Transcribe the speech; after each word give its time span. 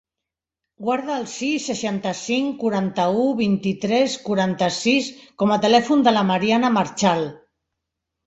Guarda 0.85 1.17
el 1.23 1.25
sis, 1.31 1.65
seixanta-cinc, 1.71 2.55
quaranta-u, 2.63 3.27
vint-i-tres, 3.43 4.15
quaranta-sis 4.29 5.09
com 5.43 5.53
a 5.53 5.59
telèfon 5.69 6.01
de 6.09 6.15
la 6.19 6.27
Mariana 6.33 6.75
Marchal. 6.79 7.25